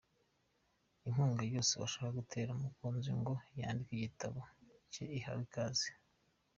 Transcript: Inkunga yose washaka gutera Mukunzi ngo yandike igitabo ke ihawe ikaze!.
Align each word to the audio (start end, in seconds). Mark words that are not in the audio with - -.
Inkunga 1.07 1.41
yose 1.53 1.71
washaka 1.81 2.09
gutera 2.19 2.51
Mukunzi 2.61 3.11
ngo 3.19 3.33
yandike 3.59 3.91
igitabo 3.95 4.39
ke 4.91 5.03
ihawe 5.17 5.41
ikaze!. 5.47 5.89